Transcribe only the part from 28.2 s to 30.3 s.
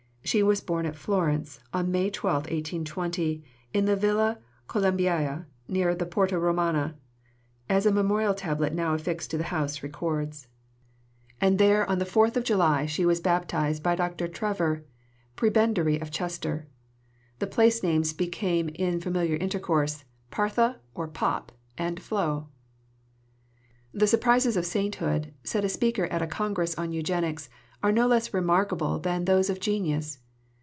remarkable than those of genius.